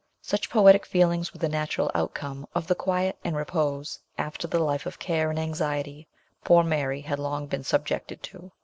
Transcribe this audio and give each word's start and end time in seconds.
Such 0.23 0.49
poetic 0.49 0.87
feelings 0.87 1.31
were 1.31 1.37
the 1.37 1.47
natural 1.47 1.91
outcome 1.93 2.47
of 2.55 2.65
218 2.65 2.65
MRS. 2.65 2.65
SHELLEY. 2.65 2.67
the 2.69 2.73
quiet 2.83 3.17
and 3.23 3.35
repose 3.37 3.99
after 4.17 4.47
the 4.47 4.57
life 4.57 4.87
of 4.87 4.97
care 4.97 5.29
and 5.29 5.37
anxiety 5.37 6.07
poor 6.43 6.63
Mary 6.63 7.01
had 7.01 7.19
long 7.19 7.45
been 7.45 7.63
subjected 7.63 8.23
to. 8.23 8.51